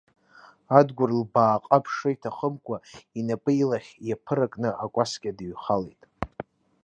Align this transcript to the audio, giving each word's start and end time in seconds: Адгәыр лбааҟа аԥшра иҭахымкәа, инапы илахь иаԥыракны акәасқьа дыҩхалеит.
Адгәыр 0.77 1.11
лбааҟа 1.19 1.67
аԥшра 1.77 2.09
иҭахымкәа, 2.13 2.77
инапы 3.19 3.51
илахь 3.61 3.91
иаԥыракны 4.07 4.69
акәасқьа 4.83 5.37
дыҩхалеит. 5.37 6.01